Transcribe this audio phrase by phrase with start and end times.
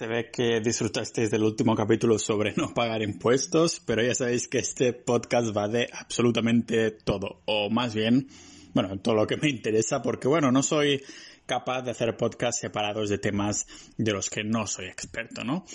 [0.00, 4.56] Se ve que disfrutasteis del último capítulo sobre no pagar impuestos, pero ya sabéis que
[4.56, 8.26] este podcast va de absolutamente todo, o más bien,
[8.72, 11.02] bueno, todo lo que me interesa, porque bueno, no soy
[11.44, 13.66] capaz de hacer podcasts separados de temas
[13.98, 15.66] de los que no soy experto, ¿no?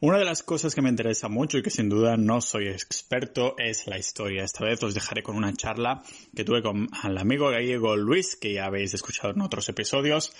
[0.00, 3.54] Una de las cosas que me interesa mucho y que sin duda no soy experto
[3.56, 4.42] es la historia.
[4.42, 6.02] Esta vez os dejaré con una charla
[6.34, 10.34] que tuve con el amigo gallego Luis, que ya habéis escuchado en otros episodios,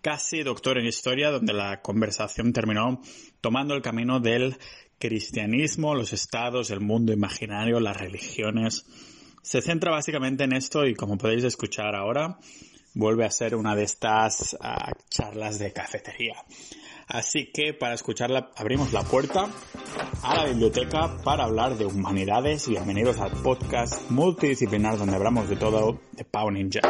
[0.00, 3.00] casi doctor en historia, donde la conversación terminó
[3.40, 4.56] tomando el camino del
[4.98, 8.84] cristianismo, los estados, el mundo imaginario, las religiones.
[9.42, 12.38] Se centra básicamente en esto y como podéis escuchar ahora,
[12.94, 16.34] vuelve a ser una de estas uh, charlas de cafetería.
[17.06, 19.48] Así que para escucharla abrimos la puerta
[20.22, 22.68] a la biblioteca para hablar de humanidades.
[22.68, 26.80] Bienvenidos al podcast multidisciplinar donde hablamos de todo de Pau Ninja.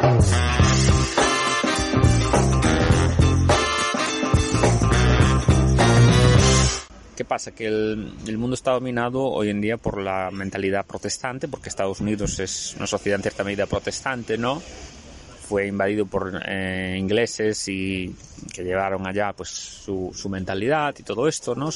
[7.28, 7.52] Pasa?
[7.52, 12.00] Que el, el, mundo está dominado hoy en día por la mentalidad protestante, porque Estados
[12.00, 14.60] Unidos es una sociedad en cierta medida protestante, ¿no?
[14.60, 18.14] Fue invadido por eh, ingleses y
[18.52, 21.70] que llevaron allá pues su, su mentalidad y todo esto, ¿no?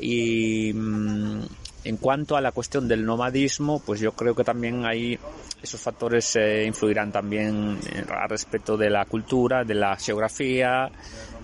[0.00, 1.42] Y mmm,
[1.84, 5.18] en cuanto a la cuestión del nomadismo, pues yo creo que también hay
[5.62, 10.90] esos factores eh, influirán también eh, al respecto de la cultura, de la geografía,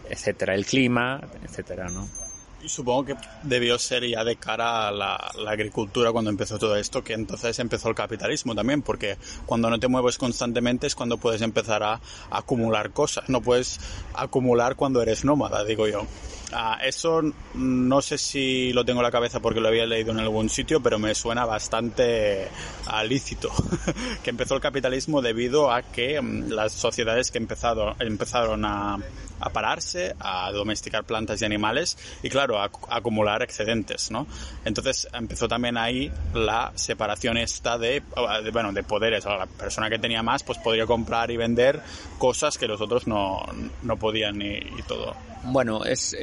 [0.08, 2.23] etcétera, el clima, etcétera, ¿no?
[2.66, 7.02] Supongo que debió ser ya de cara a la, la, agricultura cuando empezó todo esto,
[7.04, 11.42] que entonces empezó el capitalismo también, porque cuando no te mueves constantemente es cuando puedes
[11.42, 13.80] empezar a acumular cosas, no puedes
[14.14, 16.06] acumular cuando eres nómada, digo yo.
[16.54, 17.20] Uh, eso
[17.54, 20.80] no sé si lo tengo en la cabeza porque lo había leído en algún sitio,
[20.80, 22.48] pero me suena bastante
[22.86, 23.50] uh, lícito.
[24.22, 28.98] que empezó el capitalismo debido a que um, las sociedades que empezado, empezaron a,
[29.40, 34.28] a, pararse, a domesticar plantas y animales y claro, a, a, acumular excedentes, ¿no?
[34.64, 38.00] Entonces empezó también ahí la separación esta de,
[38.44, 39.24] de, bueno, de poderes.
[39.24, 41.82] La persona que tenía más pues podría comprar y vender
[42.16, 43.44] cosas que los otros no,
[43.82, 45.16] no podían y, y todo.
[45.46, 46.14] Bueno, es,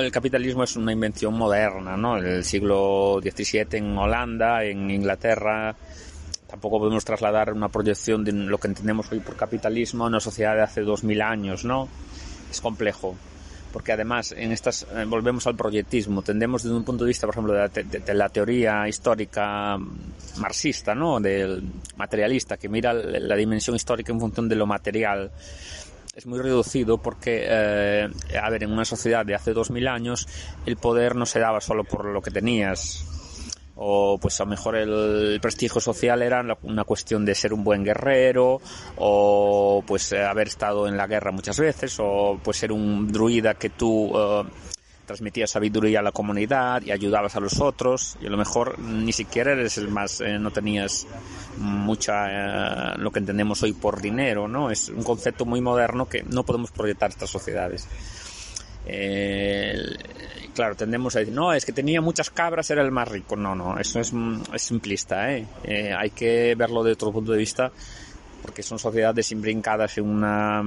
[0.00, 2.18] el capitalismo es una invención moderna, ¿no?
[2.18, 5.74] En el siglo XVII en Holanda, en Inglaterra.
[6.46, 10.54] Tampoco podemos trasladar una proyección de lo que entendemos hoy por capitalismo a una sociedad
[10.56, 11.88] de hace 2000 años, ¿no?
[12.50, 13.16] Es complejo.
[13.72, 17.34] Porque además, en estas, eh, volvemos al proyectismo, tendemos desde un punto de vista, por
[17.34, 19.78] ejemplo, de la, de la teoría histórica
[20.38, 21.20] marxista, ¿no?
[21.20, 21.62] Del
[21.96, 25.30] materialista, que mira la dimensión histórica en función de lo material
[26.14, 28.08] es muy reducido porque, eh,
[28.40, 30.28] a ver, en una sociedad de hace 2000 años
[30.66, 33.06] el poder no se daba solo por lo que tenías.
[33.82, 37.82] O pues a lo mejor el, prestigio social era una cuestión de ser un buen
[37.82, 38.60] guerrero,
[38.96, 43.70] o pues haber estado en la guerra muchas veces, o pues ser un druida que
[43.70, 44.44] tú uh,
[45.10, 48.16] transmitías sabiduría a la comunidad y ayudabas a los otros.
[48.20, 51.04] Y a lo mejor ni siquiera eres el más eh, no tenías
[51.58, 56.22] mucha eh, lo que entendemos hoy por dinero no es un concepto muy moderno que
[56.22, 57.88] no podemos proyectar estas sociedades.
[58.86, 59.74] Eh,
[60.54, 63.54] claro tendemos a decir no es que tenía muchas cabras era el más rico no
[63.54, 64.10] no eso es,
[64.54, 65.46] es simplista ¿eh?
[65.64, 67.70] eh hay que verlo de otro punto de vista
[68.42, 70.62] porque son sociedades imbrincadas en una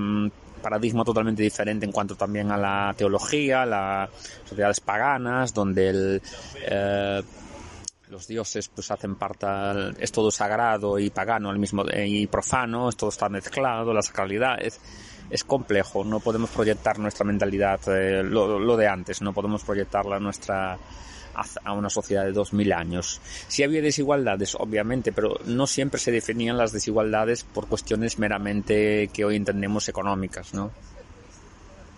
[0.62, 4.10] paradigma totalmente diferente en cuanto también a la teología, las
[4.48, 6.22] sociedades paganas, donde el,
[6.66, 7.22] eh,
[8.14, 9.48] los dioses pues hacen parte,
[10.00, 14.62] es todo sagrado y pagano al mismo y profano, es todo está mezclado, la sacralidad
[14.62, 14.80] es,
[15.30, 20.20] es complejo, no podemos proyectar nuestra mentalidad, eh, lo, lo, de antes, no podemos proyectarla
[20.20, 20.78] nuestra
[21.64, 23.22] a una sociedad de 2000 años.
[23.48, 29.26] Sí había desigualdades, obviamente, pero no siempre se definían las desigualdades por cuestiones meramente que
[29.26, 30.72] hoy entendemos económicas, ¿no?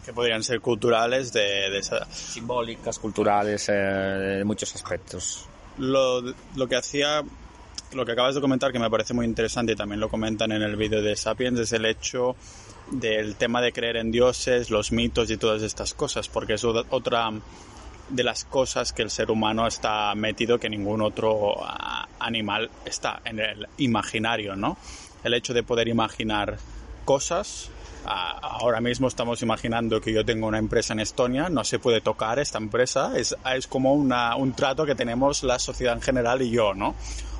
[0.05, 2.05] Que podrían ser culturales, de, de esa...
[2.05, 5.47] simbólicas, culturales, eh, de muchos aspectos.
[5.77, 7.23] Lo, lo que hacía
[7.93, 10.61] lo que acabas de comentar que me parece muy interesante y también lo comentan en
[10.61, 12.35] el vídeo de Sapiens es el hecho
[12.91, 17.31] del tema de creer en dioses, los mitos y todas estas cosas, porque es otra
[18.09, 21.55] de las cosas que el ser humano está metido que ningún otro
[22.19, 24.77] animal está en el imaginario, ¿no?
[25.23, 26.57] El hecho de poder imaginar
[27.03, 27.69] cosas.
[28.05, 32.37] Ahora mismo estamos imaginando que yo tengo una empresa en Estonia, no se puede tocar
[32.37, 36.51] esta empresa, es, es como una, un trato que tenemos la sociedad en general y
[36.51, 36.93] yo, ¿no?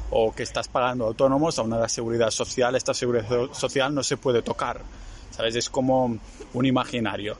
[0.10, 4.42] O que estás pagando autónomos a una seguridad social, esta seguridad social no se puede
[4.42, 4.82] tocar,
[5.30, 5.56] ¿sabes?
[5.56, 6.18] Es como
[6.54, 7.38] un imaginario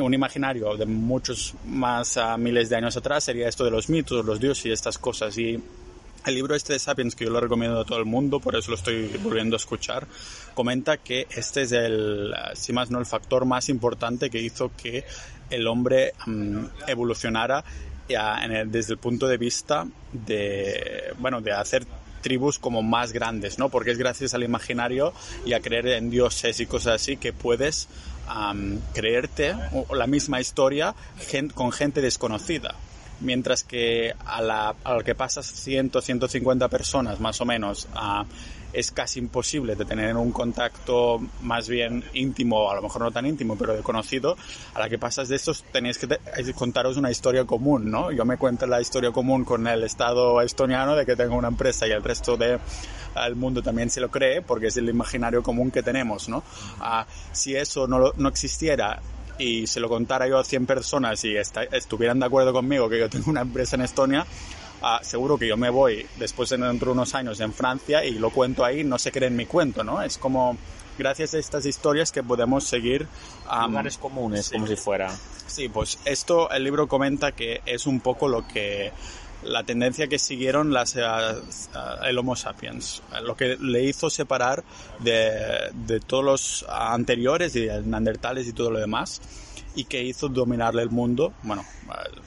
[0.00, 4.24] un imaginario de muchos más uh, miles de años atrás sería esto de los mitos,
[4.24, 5.36] los dioses y estas cosas.
[5.38, 5.60] Y
[6.26, 8.70] el libro este de Sapiens, que yo lo recomiendo a todo el mundo, por eso
[8.70, 10.06] lo estoy volviendo a escuchar,
[10.54, 15.04] comenta que este es el, si más no, el factor más importante que hizo que
[15.50, 17.64] el hombre mm, evolucionara
[18.66, 21.86] desde el punto de vista de, bueno, de hacer
[22.22, 23.68] tribus como más grandes, ¿no?
[23.68, 25.12] Porque es gracias al imaginario
[25.44, 27.88] y a creer en dioses y cosas así que puedes
[28.92, 29.54] creerte
[29.92, 30.94] la misma historia
[31.54, 32.74] con gente desconocida.
[33.20, 37.88] Mientras que a la, a que pasas 100, 150 personas más o menos,
[38.72, 43.26] es casi imposible de tener un contacto más bien íntimo, a lo mejor no tan
[43.26, 44.36] íntimo, pero de conocido,
[44.74, 46.08] a la que pasas de estos tenéis que
[46.54, 48.12] contaros una historia común, ¿no?
[48.12, 51.86] Yo me cuento la historia común con el Estado estoniano de que tengo una empresa
[51.86, 52.60] y el resto del
[53.36, 56.42] mundo también se lo cree porque es el imaginario común que tenemos, ¿no?
[56.80, 59.00] Ah, si eso no, no existiera
[59.38, 63.08] y se lo contara yo a 100 personas y estuvieran de acuerdo conmigo que yo
[63.08, 64.26] tengo una empresa en Estonia,
[64.82, 68.12] Ah, seguro que yo me voy después de dentro de unos años en Francia y
[68.12, 70.02] lo cuento ahí, no se cree en mi cuento, ¿no?
[70.02, 70.56] Es como
[70.96, 73.08] gracias a estas historias que podemos seguir
[73.48, 75.10] a lugares comunes, como si fuera.
[75.46, 78.92] Sí, pues esto el libro comenta que es un poco lo que
[79.42, 81.02] la tendencia que siguieron las, eh,
[82.04, 84.64] el Homo sapiens, lo que le hizo separar
[84.98, 89.20] de, de todos los anteriores, de neandertales y todo lo demás,
[89.74, 91.32] y que hizo dominarle el mundo.
[91.42, 91.64] Bueno,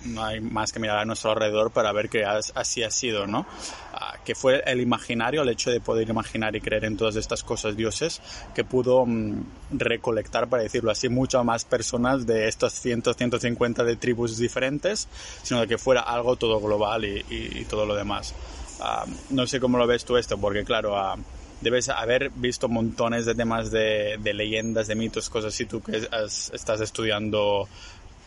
[0.05, 3.45] no hay más que mirar a nuestro alrededor para ver que así ha sido, ¿no?
[3.93, 7.43] Ah, que fue el imaginario, el hecho de poder imaginar y creer en todas estas
[7.43, 8.21] cosas dioses,
[8.55, 13.95] que pudo mm, recolectar, para decirlo así, muchas más personas de estos 100, 150 de
[13.95, 15.07] tribus diferentes,
[15.43, 18.33] sino que fuera algo todo global y, todo lo demás.
[18.79, 21.17] Ah, no sé cómo lo ves tú esto, porque claro, uh,
[21.61, 26.07] debes haber visto montones de temas de, leyendas, de mitos, cosas así, tú que
[26.53, 27.67] estás estudiando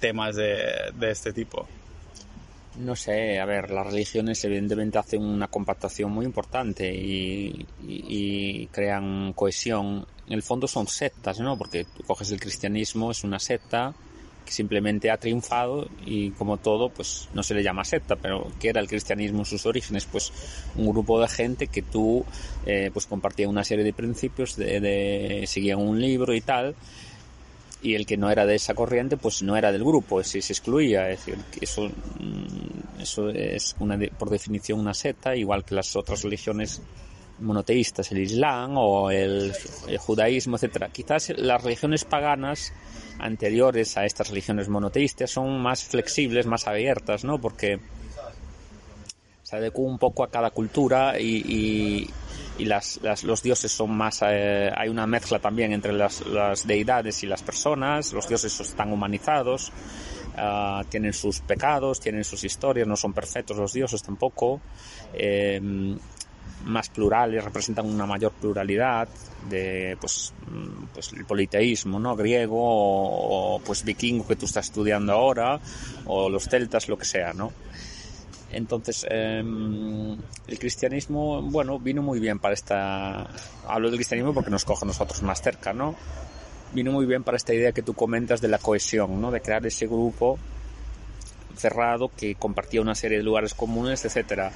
[0.01, 1.67] temas de, este tipo.
[2.79, 10.07] No sé, a ver, las religiones evidentemente hacen una compactación muy importante y, crean cohesión.
[10.27, 11.57] En el fondo son sectas, ¿no?
[11.57, 13.95] Porque tú coges el cristianismo, es una secta,
[14.45, 18.69] que simplemente ha triunfado y como todo pues no se le llama secta pero ¿qué
[18.69, 20.07] era el cristianismo en sus orígenes?
[20.07, 20.33] pues
[20.77, 22.25] un grupo de gente que tú
[22.67, 26.75] eh, pues compartía una serie de principios de, de seguían un libro y tal
[27.83, 30.53] y el que no era de esa corriente pues no era del grupo se, se
[30.53, 35.95] excluía es decir eso mm, eso es una por definición una secta igual que las
[35.97, 36.83] otras religiones
[37.41, 39.53] monoteístas, el Islam o el,
[39.99, 40.89] judaísmo, etcétera.
[40.91, 42.73] Quizás las religiones paganas
[43.19, 47.41] anteriores a estas religiones monoteístas son más flexibles, más abiertas, ¿no?
[47.41, 47.81] Porque
[49.43, 52.11] se adecuan un poco a cada cultura y,
[52.59, 54.23] y, las, los dioses son más...
[54.27, 58.93] Eh, hay una mezcla también entre las, las, deidades y las personas, los dioses están
[58.93, 59.73] humanizados,
[60.37, 64.61] ah, tienen sus pecados, tienen sus historias, no son perfectos los dioses tampoco.
[65.13, 65.61] Eh,
[66.65, 69.09] más plurales, representan una mayor pluralidad
[69.49, 72.17] de pues, mm, pues el politeísmo, ¿no?
[72.17, 75.61] griego o, pues vikingo que tú estás estudiando ahora
[76.07, 77.53] o los celtas, lo que sea, ¿no?
[78.51, 80.13] Entonces, em,
[80.47, 83.27] el cristianismo, bueno, vino muy bien para esta...
[83.67, 85.97] Hablo del cristianismo porque nos coge a nosotros más cerca, ¿no?
[86.73, 89.33] Vino muy bien para esta idea que tú comentas de la cohesión, ¿no?
[89.33, 90.39] De crear ese grupo
[91.57, 94.53] cerrado que compartía una serie de lugares comunes, etcétera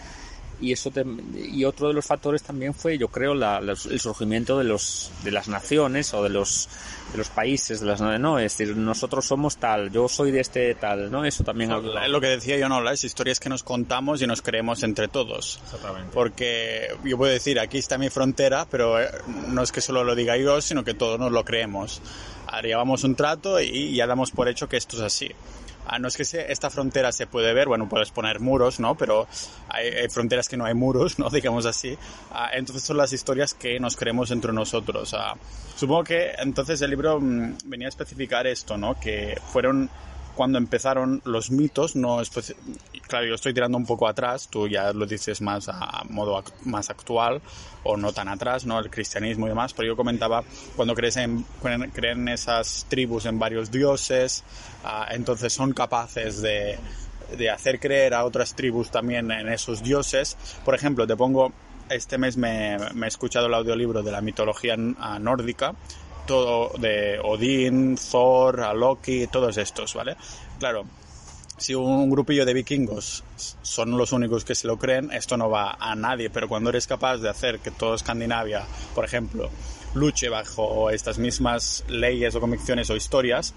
[0.61, 0.91] y eso
[1.35, 5.31] y otro de los factores también fue yo creo la, el surgimiento de los de
[5.31, 6.69] las naciones o de los
[7.13, 10.75] de los países de las no es decir nosotros somos tal yo soy de este
[10.75, 14.27] tal no eso también lo que decía yo no las historias que nos contamos y
[14.27, 15.61] nos creemos entre todos.
[15.65, 16.11] Exactamente.
[16.13, 19.09] porque yo puedo decir aquí está mi frontera pero eh,
[19.49, 22.01] no es que solo lo diga yo sino que todos nos lo creemos.
[22.63, 25.31] Llevamos un trato y ya damos por hecho que esto es así
[25.91, 28.95] Ah, no es que esta frontera se puede ver, bueno, puedes poner muros, ¿no?
[28.95, 29.27] Pero
[29.71, 31.31] hay, fronteras que no hay muros, ¿no?
[31.31, 31.97] Digamos así.
[32.31, 35.15] Ah, entonces son las historias que nos creemos entre nosotros.
[35.15, 35.35] Ah,
[35.75, 39.01] supongo que entonces el libro mm, venía a especificar esto, ¿no?
[39.01, 39.89] Que fueron
[40.39, 42.23] cuando empezaron los mitos, no
[43.09, 46.91] claro, yo estoy tirando un poco atrás, tú ya lo dices más a modo más
[46.91, 47.43] actual
[47.83, 48.79] o no tan atrás, ¿no?
[48.79, 50.45] El cristianismo y demás, pero yo comentaba
[50.77, 51.45] cuando creen,
[51.93, 54.45] creen esas tribus en varios dioses,
[54.85, 56.79] ah, entonces son capaces de,
[57.37, 60.37] de hacer creer a otras tribus también en esos dioses.
[60.65, 61.53] Por ejemplo, te pongo,
[61.91, 65.75] este mes me, me he escuchado el audiolibro de la mitología ah, nórdica
[66.29, 70.17] todo de Odín, Thor, a Loki, todos estos, ¿vale?
[70.59, 70.85] Claro,
[71.57, 73.25] si un grupillo de vikingos
[73.63, 76.87] son los únicos que se lo creen, esto no va a nadie, pero cuando eres
[76.87, 79.49] capaz de hacer que todo Escandinavia, por ejemplo,
[79.95, 83.55] luche bajo estas mismas leyes o convicciones o historias,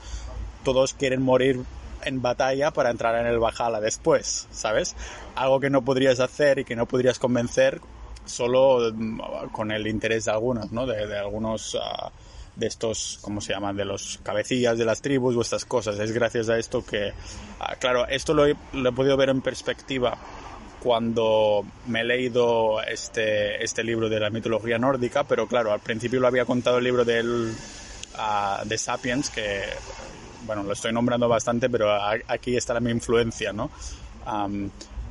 [0.63, 1.59] todos quieren morir
[2.03, 4.95] en batalla para entrar en el Valhalla después, ¿sabes?
[5.35, 7.81] Algo que no podrías hacer y que no podrías convencer
[8.25, 10.87] solo mm, con el interés de algunos, ¿no?
[10.87, 11.77] De, algunos...
[11.79, 12.11] Ah,
[12.61, 13.75] de estos, ¿cómo se llaman?
[13.75, 15.99] De los cabecillas de las tribus o estas cosas.
[15.99, 17.11] Es gracias a esto que,
[17.59, 18.55] ah, claro, esto lo he,
[18.95, 20.17] podido ver en perspectiva
[20.79, 26.19] cuando me he leído este, este libro de la mitología nórdica, pero claro, al principio
[26.19, 27.53] lo había contado el libro del,
[28.15, 29.63] uh, de Sapiens, que,
[30.45, 31.91] bueno, lo estoy nombrando bastante, pero
[32.27, 33.69] aquí está la mi influencia, ¿no?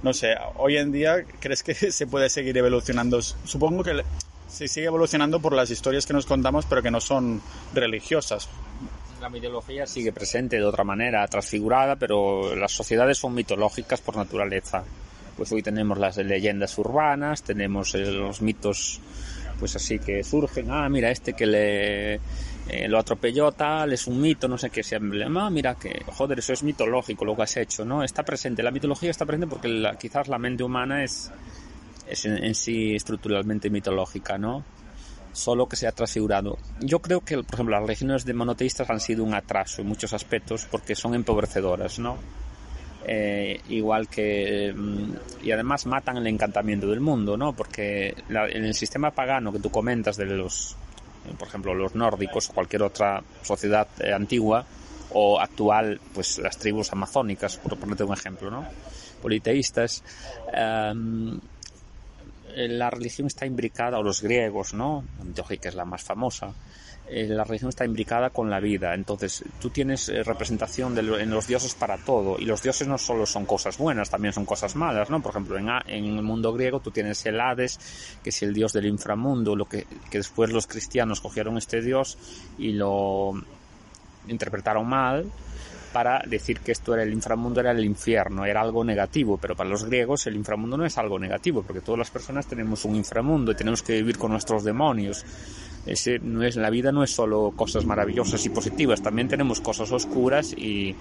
[0.02, 3.21] No sé, hoy en día, ¿crees que se puede seguir evolucionando?
[3.21, 4.02] Supongo que
[4.50, 7.40] se sigue evolucionando por las historias que nos contamos, pero que no son
[7.73, 8.49] religiosas.
[9.21, 14.83] La mitología sigue presente de otra manera, transfigurada, pero las sociedades son mitológicas por naturaleza.
[15.37, 19.00] Pues hoy tenemos las leyendas urbanas, tenemos los mitos,
[19.59, 20.71] pues así que surgen.
[20.71, 24.83] Ah, mira, este que le eh, lo atropelló tal, es un mito, no sé qué,
[24.83, 28.04] se emblema, ah, mira que, joder, eso es mitológico lo que has hecho, ¿no?
[28.04, 31.33] Está presente, la mitología está presente porque quizás la mente humana es,
[32.09, 34.64] es en, sí estructuralmente mitológica, ¿no?
[35.33, 36.59] Solo que se ha transfigurado.
[36.80, 40.12] Yo creo que, por ejemplo, las religiones de monoteístas han sido un atraso en muchos
[40.12, 42.19] aspectos porque son empobrecedoras, ¿no?
[43.07, 48.75] Eh, igual que mm, y además matan el encantamiento del mundo no porque en el
[48.75, 50.76] sistema pagano que tú comentas de los
[51.26, 54.66] eh, por ejemplo los nórdicos cualquier otra sociedad eh, antigua
[55.14, 58.66] o actual pues las tribus amazónicas por ponerte un ejemplo no
[59.23, 60.04] politeístas
[60.52, 61.40] em,
[62.57, 66.54] la religión está imbricada o los griegos no mitología es la más famosa
[67.12, 68.95] eh, la religión está imbricada con la vida.
[68.95, 72.38] Entonces, tú tienes eh, representación de en los dioses para todo.
[72.38, 75.21] Y los dioses no solo son cosas buenas, también son cosas malas, ¿no?
[75.21, 77.80] Por ejemplo, en, en el mundo griego tú tienes el Hades,
[78.23, 82.16] que es el dios del inframundo, lo que, que después los cristianos cogieron este dios
[82.59, 83.33] y lo
[84.28, 85.26] interpretaron mal
[85.93, 89.69] para decir que esto era el inframundo, era el infierno, era algo negativo, pero para
[89.69, 93.53] los griegos el inframundo no es algo negativo, porque todas las personas tenemos un inframundo
[93.53, 95.25] y tenemos que vivir con nuestros demonios.
[95.87, 99.91] Ese no es, la vida no es solo cosas maravillosas y positivas, también tenemos cosas
[99.91, 100.95] oscuras y,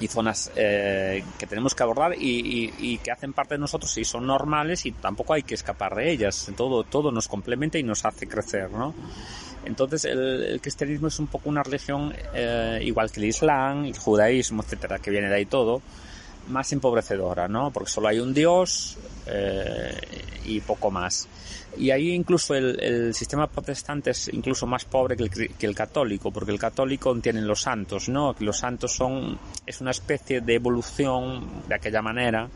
[0.00, 4.04] y zonas eh, que tenemos que abordar y, y, que hacen parte de nosotros y
[4.04, 6.50] son normales y tampoco hay que escapar de ellas.
[6.56, 8.94] Todo, todo nos complementa y nos hace crecer, ¿no?
[9.64, 14.62] Entonces el, cristianismo es un poco una religión eh, igual que el islam, el judaísmo,
[14.62, 15.82] etcétera, que viene de ahí todo,
[16.48, 17.70] más empobrecedora, ¿no?
[17.70, 18.96] Porque solo hay un Dios
[19.26, 19.94] eh,
[20.44, 21.28] y poco más.
[21.76, 26.58] Y ahí incluso el, sistema protestante es incluso más pobre que el, católico, porque el
[26.58, 28.34] católico tiene los santos, ¿no?
[28.40, 32.48] Los santos son, es una especie de evolución de aquella manera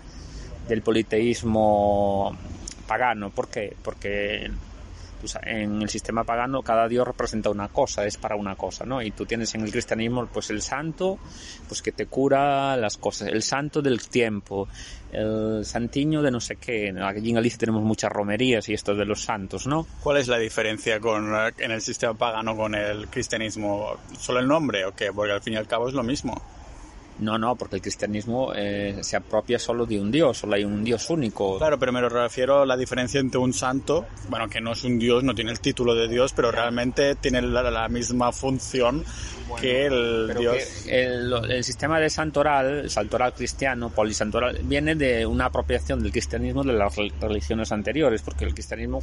[0.67, 2.37] del politeísmo
[2.87, 3.31] pagano.
[3.31, 3.77] ¿Por qué?
[3.83, 4.51] Porque
[5.23, 9.01] pues, en el sistema pagano cada dios representa una cosa, es para una cosa, ¿no?
[9.01, 11.21] Y tú tienes en el cristianismo pues el santo,
[11.69, 14.67] pues que te cura las cosas, el santo del tiempo,
[15.13, 16.93] el santiño de no sé qué.
[17.01, 19.87] Aquí en Galicia tenemos muchas romerías y esto de los santos, ¿no?
[20.03, 23.97] ¿Cuál es la diferencia con en el sistema pagano con el cristianismo?
[24.19, 25.13] ¿Solo el nombre o qué?
[25.13, 26.43] Porque al fin y al cabo es lo mismo.
[27.19, 30.83] No, no, porque el cristianismo eh, se apropia solo de un Dios, solo hay un
[30.83, 31.59] Dios único.
[31.59, 34.99] Claro, pero me refiero a la diferencia entre un santo, bueno, que no es un
[34.99, 39.05] Dios, no tiene el título de Dios, pero realmente tiene la, misma función
[39.61, 40.87] que el Dios.
[40.87, 46.73] el, sistema de santoral, el santoral cristiano, polisantoral, viene de una apropiación del cristianismo de
[46.73, 49.01] las religiones anteriores, porque el cristianismo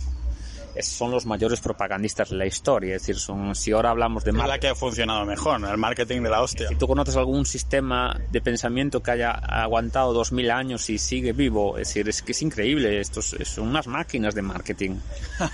[0.82, 2.96] son los mayores propagandistas de la historia.
[2.96, 4.32] Es decir, son, si ahora hablamos de...
[4.32, 6.68] Es la que ha funcionado mejor, el marketing de la hostia.
[6.68, 11.34] Si tú conoces algún sistema de pensamiento que haya aguantado dos mil años y sigue
[11.34, 13.00] vivo, es decir, es que es increíble.
[13.00, 14.98] Estos son unas máquinas de marketing.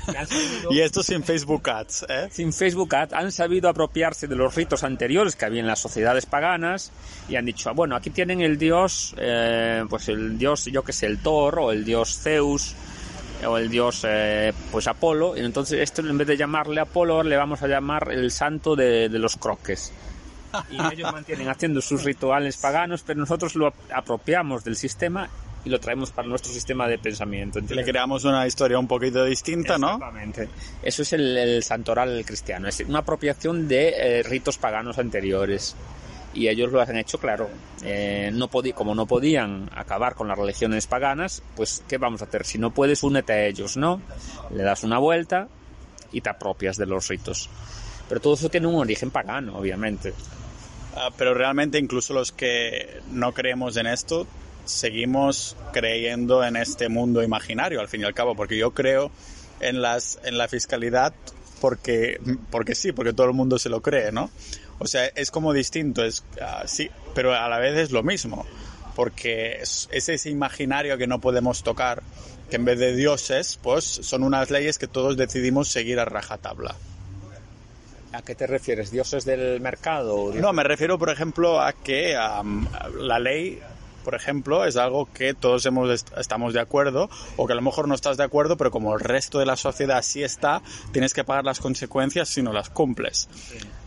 [0.70, 2.28] y esto sin Facebook Ads, ¿eh?
[2.32, 3.14] Sin Facebook Ads.
[3.14, 6.92] Han sabido apropiarse de los ritos anteriores que había en las sociedades paganas
[7.28, 10.94] y han dicho, ah, bueno, aquí tienen el dios, eh, pues el dios, yo que
[10.94, 12.76] sé, el Thor o el dios Zeus
[13.48, 17.36] o el dios eh, pues Apolo, y entonces esto en vez de llamarle Apolo le
[17.36, 19.92] vamos a llamar el santo de, los croques.
[20.72, 25.28] Y ellos mantienen haciendo sus rituales paganos, pero nosotros lo apropiamos del sistema
[25.66, 27.60] y lo traemos para nuestro sistema de pensamiento.
[27.60, 29.96] Le creamos una historia un poquito distinta, ¿no?
[29.96, 30.48] Exactamente.
[30.82, 35.76] Eso es el, santoral cristiano, es una apropiación de eh, ritos paganos anteriores
[36.36, 37.50] y ellos lo han hecho, claro.
[37.84, 42.46] Eh, no como no podían acabar con las religiones paganas, pues ¿qué vamos a hacer?
[42.46, 44.02] Si no puedes, únete a ellos, ¿no?
[44.52, 45.48] Le das una vuelta
[46.12, 47.50] y te apropias de los ritos.
[48.08, 50.14] Pero todo eso tiene un origen pagano, obviamente.
[50.96, 54.28] Ah, pero realmente incluso los que no creemos en esto,
[54.66, 59.12] seguimos creyendo en este mundo imaginario, al fin y al cabo, porque yo creo
[59.60, 61.14] en, las, en la fiscalidad
[61.62, 62.20] porque,
[62.52, 64.30] porque sí, porque todo el mundo se lo cree, ¿no?
[64.80, 68.46] O sea, es como distinto, es ah, sí, pero a la vez es lo mismo,
[68.96, 72.04] porque es, ese imaginario que no podemos tocar,
[72.50, 76.76] que en vez de dioses, pues son unas leyes que todos decidimos seguir a rajatabla.
[78.12, 78.92] ¿A qué te refieres?
[78.92, 80.34] ¿Dioses del mercado?
[80.34, 82.66] No, me refiero, por ejemplo, a que um,
[83.00, 83.60] la ley
[84.06, 87.90] por ejemplo, es algo que todos hemos, estamos de acuerdo o que a lo mejor
[87.90, 90.62] no estás de acuerdo, pero como el resto de la sociedad sí está,
[90.94, 93.28] tienes que pagar las consecuencias si no las cumples.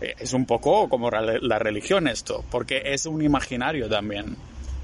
[0.01, 4.37] Eh, es un poco como la religión esto, porque es un imaginario también.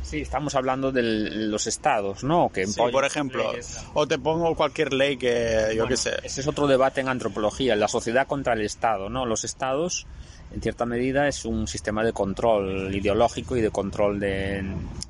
[0.04, 2.50] Sí, estamos hablando de los estados, ¿no?
[2.52, 3.52] Que por ejemplo,
[3.94, 6.16] o te pongo cualquier ley que yo qué sé.
[6.22, 9.24] Ese es otro debate en antropología, la sociedad contra el Estado, ¿no?
[9.24, 10.06] Los estados
[10.54, 14.64] en cierta medida es un sistema de control ideológico y de control de,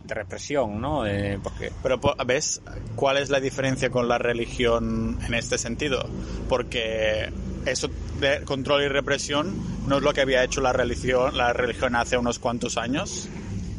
[0.06, 1.06] represión, ¿no?
[1.06, 1.70] Eh, porque...
[1.82, 2.62] Pero ves
[2.96, 6.08] cuál es la diferencia con la religión en este sentido,
[6.48, 7.30] porque
[7.66, 7.88] eso
[8.20, 9.54] de control y represión
[9.86, 13.28] no es lo que había hecho la religión, la religión hace unos cuantos años.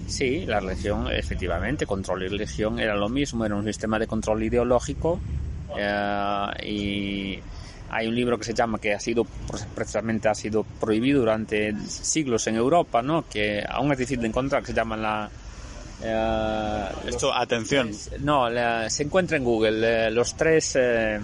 [0.08, 4.44] Sí, la religión, efectivamente, control y religión era lo mismo, era un sistema de control
[4.44, 5.20] ideológico
[5.76, 7.40] eh, y
[7.96, 9.26] hay un libro que se llama que ha sido
[9.74, 13.26] precisamente ha sido prohibido durante siglos en Europa, ¿no?
[13.30, 15.30] Que aún es difícil de encontrar, que se llama la
[16.04, 17.92] eh, Esto, atención.
[18.20, 18.48] No,
[18.90, 20.08] se encuentra en Google.
[20.08, 21.22] Eh, los tres eh,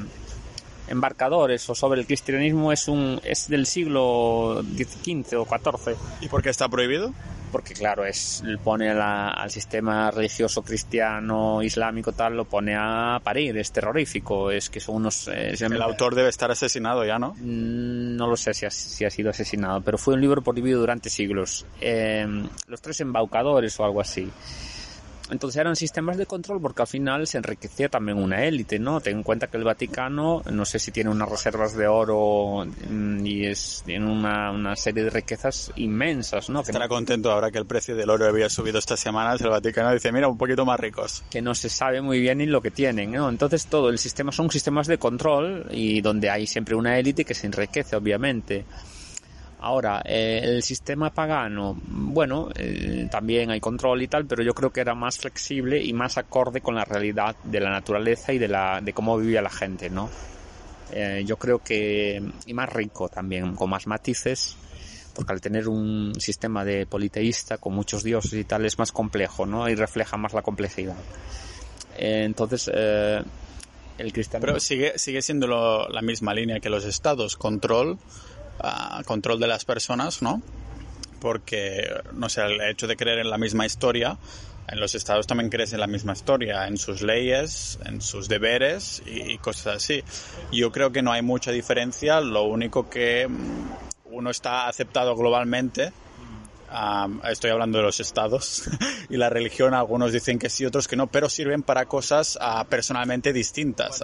[0.88, 5.96] embarcadores o sobre el cristianismo es un es del siglo XV o XIV.
[6.22, 7.14] ¿Y por qué está prohibido?
[7.52, 13.72] Porque claro, es pone al sistema religioso cristiano islámico tal, lo pone a parir, es
[13.72, 15.28] terrorífico, es que son unos...
[15.28, 17.34] Eh, el autor debe estar asesinado ya, ¿no?
[17.38, 20.80] Mm, no lo sé si ha, si ha sido asesinado, pero fue un libro prohibido
[20.80, 21.66] durante siglos.
[21.80, 22.26] Eh,
[22.68, 24.30] los tres embaucadores o algo así.
[25.32, 29.00] Entonces eran sistemas de control porque al final se enriquecía también una élite, ¿no?
[29.00, 33.26] Ten en cuenta que el Vaticano, no sé si tiene unas reservas de oro mm,
[33.26, 36.62] y es, tiene una, una serie de riquezas inmensas, ¿no?
[36.62, 40.12] Estará contento ahora que el precio del oro había subido estas semanas, el Vaticano dice,
[40.12, 41.24] mira, un poquito más ricos.
[41.30, 43.30] Que no se sabe muy bien ni lo que tienen, ¿no?
[43.30, 47.34] Entonces todo el sistema son sistemas de control y donde hay siempre una élite que
[47.34, 48.66] se enriquece, obviamente.
[49.64, 54.72] Ahora, eh, el sistema pagano, bueno, eh, también hay control y tal, pero yo creo
[54.72, 58.48] que era más flexible y más acorde con la realidad de la naturaleza y de,
[58.48, 60.10] la, de cómo vivía la gente, ¿no?
[60.92, 64.58] Eh, yo creo que, y más rico también, con más matices,
[65.14, 69.46] porque al tener un sistema de politeísta con muchos dioses y tal es más complejo,
[69.46, 69.70] ¿no?
[69.70, 70.96] Y refleja más la complejidad.
[72.00, 74.48] entonces, el cristianismo...
[74.48, 75.46] Pero sigue, sigue siendo
[75.88, 78.00] la misma línea que los estados, control
[79.06, 80.42] control de las personas, ¿no?
[81.20, 84.18] Porque, no sé, el hecho de creer en la misma historia,
[84.68, 89.04] en los estados también crees en la misma historia, en sus leyes, en sus deberes
[89.06, 90.04] y, cosas así.
[90.52, 95.92] Yo creo que no hay mucha diferencia, lo único que mm, uno está aceptado globalmente,
[97.30, 98.64] estoy hablando de los estados
[99.10, 102.66] y la religión, algunos dicen que sí, otros que no, pero sirven para cosas ah,
[102.70, 104.04] personalmente distintas.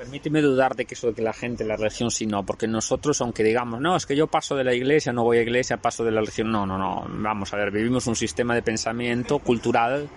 [0.00, 3.20] Permíteme dudar de que eso de que la gente, la religión sí no, porque nosotros,
[3.20, 6.04] aunque digamos, no, es que yo paso de la iglesia, no voy a iglesia, paso
[6.04, 10.08] de la religión, no, no, no, vamos a ver, vivimos un sistema de pensamiento cultural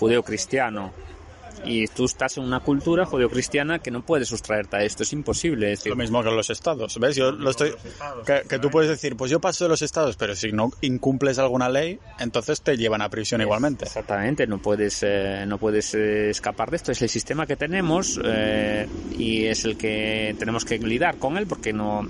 [0.00, 0.90] judeo-cristiano
[1.64, 5.74] y tú estás en una cultura judeocristiana que no puedes sustraerte a esto, es imposible.
[5.84, 7.16] lo mismo que los estados, ¿ves?
[7.16, 7.72] Yo lo estoy...
[8.24, 11.68] Que, tú puedes decir, pues yo paso de los estados, pero si no incumples alguna
[11.68, 13.84] ley, entonces te llevan a prisión igualmente.
[13.84, 18.20] Exactamente, no puedes, eh, no puedes eh, escapar de esto, es el sistema que tenemos
[18.24, 22.06] eh, y es el que tenemos que lidiar con él porque no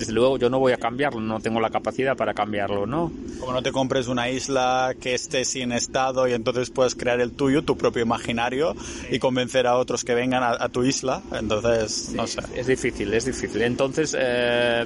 [0.00, 3.12] desde luego yo no voy a cambiarlo, no tengo la capacidad para cambiarlo, ¿no?
[3.38, 7.32] Como no te compres una isla que esté sin estado y entonces puedes crear el
[7.32, 8.74] tuyo, tu propio imaginario
[9.10, 12.40] y convencer a otros que vengan a, tu isla, entonces no sé.
[12.56, 13.60] Es difícil, es difícil.
[13.60, 14.82] Entonces, eh,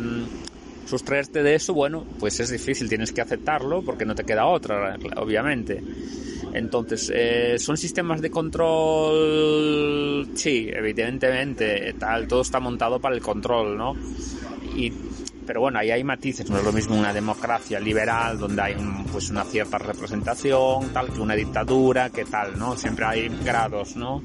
[0.84, 4.98] sustraerte de eso, bueno, pues es difícil, tienes que aceptarlo porque no te queda otra,
[5.16, 5.80] obviamente.
[6.54, 8.66] Entonces, eh, son sistemas de control,
[10.34, 13.94] sí, evidentemente, tal, todo está montado para el control, ¿no?
[14.76, 14.92] y
[15.46, 18.76] pero bueno, ahí hay matices, no es lo mismo una democracia liberal donde hay
[19.12, 22.76] pues una cierta representación, tal que una dictadura, que tal, ¿no?
[22.76, 24.22] Siempre hay grados, ¿no?